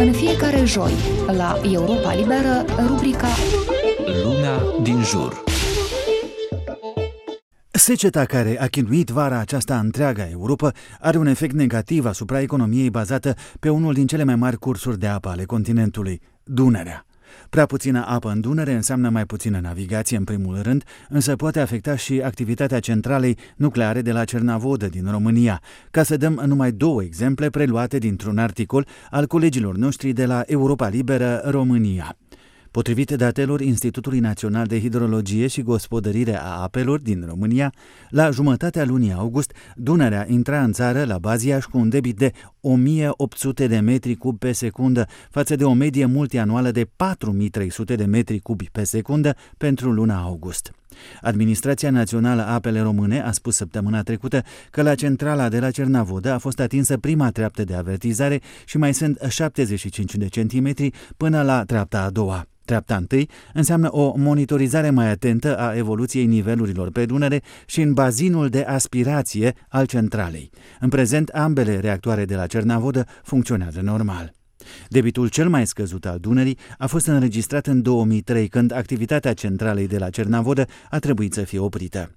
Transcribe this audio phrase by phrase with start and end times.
[0.00, 0.92] În fiecare joi,
[1.36, 3.28] la Europa Liberă, rubrica
[4.22, 5.42] Lumea din jur.
[7.70, 13.34] Seceta care a chinuit vara aceasta întreaga Europa are un efect negativ asupra economiei bazată
[13.60, 17.06] pe unul din cele mai mari cursuri de apă ale continentului, Dunărea.
[17.50, 21.96] Prea puțină apă în Dunăre înseamnă mai puțină navigație în primul rând, însă poate afecta
[21.96, 27.50] și activitatea centralei nucleare de la Cernavodă din România, ca să dăm numai două exemple
[27.50, 32.16] preluate dintr-un articol al colegilor noștri de la Europa Liberă România.
[32.70, 37.72] Potrivit datelor Institutului Național de Hidrologie și Gospodărire a Apelor din România,
[38.08, 43.66] la jumătatea lunii august, Dunărea intra în țară la Baziaș cu un debit de 1800
[43.66, 48.68] de metri cub pe secundă, față de o medie multianuală de 4300 de metri cubi
[48.72, 50.72] pe secundă pentru luna august.
[51.20, 56.32] Administrația Națională a Apele Române a spus săptămâna trecută că la centrala de la Cernavodă
[56.32, 61.64] a fost atinsă prima treaptă de avertizare și mai sunt 75 de centimetri până la
[61.64, 62.44] treapta a doua.
[62.64, 68.48] Treapta întâi înseamnă o monitorizare mai atentă a evoluției nivelurilor pe Dunăre și în bazinul
[68.48, 70.50] de aspirație al centralei.
[70.80, 74.39] În prezent, ambele reactoare de la Cernavodă funcționează normal.
[74.88, 79.98] Debitul cel mai scăzut al Dunării a fost înregistrat în 2003, când activitatea centralei de
[79.98, 82.10] la Cernavodă a trebuit să fie oprită.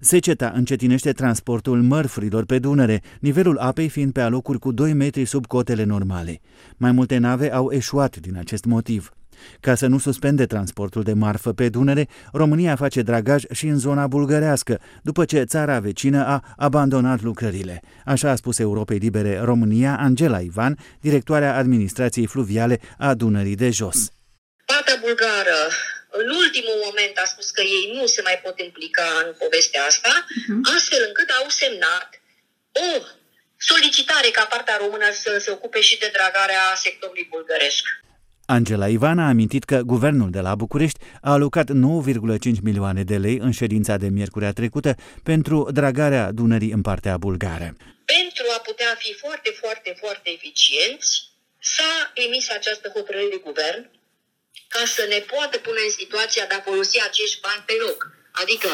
[0.00, 5.46] Seceta încetinește transportul mărfurilor pe Dunăre, nivelul apei fiind pe alocuri cu 2 metri sub
[5.46, 6.40] cotele normale.
[6.76, 9.12] Mai multe nave au eșuat din acest motiv.
[9.60, 14.06] Ca să nu suspende transportul de marfă pe Dunăre, România face dragaj și în zona
[14.06, 17.82] bulgărească, după ce țara vecină a abandonat lucrările.
[18.04, 23.98] Așa a spus Europei Libere România Angela Ivan, directoarea administrației fluviale a Dunării de Jos.
[24.64, 25.60] Partea bulgară
[26.10, 30.12] în ultimul moment a spus că ei nu se mai pot implica în povestea asta,
[30.26, 30.74] uh-huh.
[30.76, 32.08] astfel încât au semnat
[32.86, 32.88] o
[33.56, 37.84] solicitare ca partea română să se ocupe și de dragarea sectorului bulgăresc.
[38.56, 40.98] Angela Ivan a amintit că guvernul de la București
[41.28, 46.82] a alocat 9,5 milioane de lei în ședința de miercurea trecută pentru dragarea Dunării în
[46.88, 47.68] partea bulgară.
[48.16, 51.10] Pentru a putea fi foarte, foarte, foarte eficienți,
[51.74, 51.92] s-a
[52.26, 53.82] emis această hotărâre de guvern
[54.74, 57.98] ca să ne poată pune în situația de a folosi acești bani pe loc.
[58.42, 58.68] Adică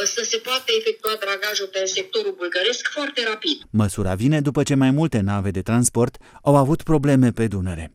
[0.00, 3.56] ă, să se poată efectua dragajul pe sectorul bulgăresc foarte rapid.
[3.70, 6.14] Măsura vine după ce mai multe nave de transport
[6.48, 7.86] au avut probleme pe Dunăre.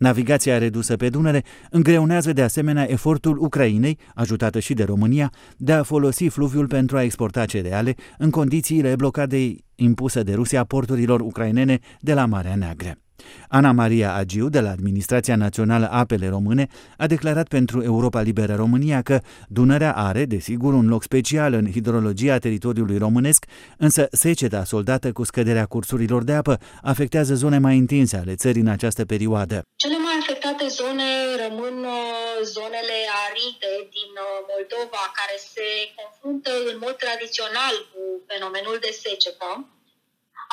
[0.00, 5.82] Navigația redusă pe Dunăre îngreunează de asemenea efortul Ucrainei, ajutată și de România, de a
[5.82, 12.14] folosi fluviul pentru a exporta cereale în condițiile blocadei impusă de Rusia porturilor ucrainene de
[12.14, 12.98] la Marea Neagră.
[13.48, 16.66] Ana Maria Agiu, de la Administrația Națională Apele Române,
[16.96, 22.38] a declarat pentru Europa Liberă România că Dunărea are, desigur, un loc special în hidrologia
[22.38, 23.44] teritoriului românesc,
[23.76, 28.68] însă seceta soldată cu scăderea cursurilor de apă afectează zone mai întinse ale țării în
[28.68, 29.62] această perioadă.
[29.76, 31.08] Cele mai afectate zone
[31.44, 32.00] rămân uh,
[32.54, 38.00] zonele aride din uh, Moldova, care se confruntă în mod tradițional cu
[38.30, 39.50] fenomenul de secetă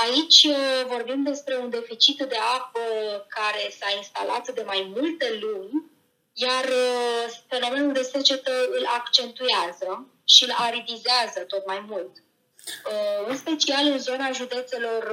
[0.03, 2.80] Aici uh, vorbim despre un deficit de apă
[3.28, 5.91] care s-a instalat de mai multe luni,
[6.34, 12.12] iar uh, fenomenul de secetă îl accentuează și îl aridizează tot mai mult.
[12.16, 15.03] Uh, în special în zona județelor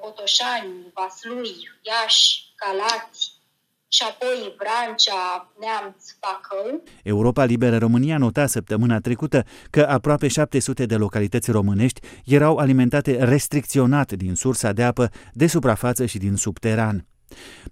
[0.00, 3.39] Botoșani, Vaslui, Iași, Calați,
[3.92, 6.82] și apoi Brancea, Neamț, Bacău.
[7.02, 14.12] Europa Liberă România nota săptămâna trecută că aproape 700 de localități românești erau alimentate restricționat
[14.12, 17.04] din sursa de apă de suprafață și din subteran.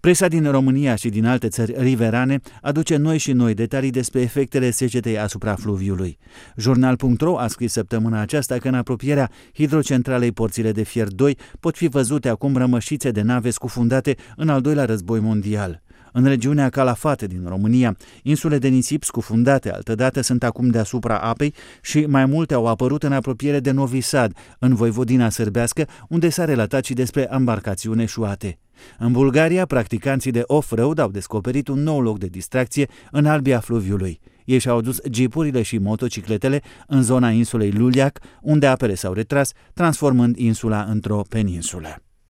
[0.01, 4.71] Presa din România și din alte țări riverane aduce noi și noi detalii despre efectele
[4.71, 6.19] secetei asupra fluviului.
[6.57, 11.89] Jurnal.ro a scris săptămâna aceasta că în apropierea hidrocentralei Porțile de Fier 2 pot fi
[11.89, 15.83] văzute acum rămășițe de nave scufundate în al doilea război mondial.
[16.19, 22.01] În regiunea Calafate din România, insule de nisip scufundate altădată sunt acum deasupra apei și
[22.01, 26.85] mai multe au apărut în apropiere de Novi Sad, în Voivodina Sârbească, unde s-a relatat
[26.85, 28.59] și despre embarcațiuni eșuate.
[28.99, 34.21] În Bulgaria, practicanții de off-road au descoperit un nou loc de distracție în albia fluviului.
[34.45, 40.37] Ei și-au adus jeepurile și motocicletele în zona insulei Luliac, unde apele s-au retras, transformând
[40.37, 42.03] insula într-o peninsulă.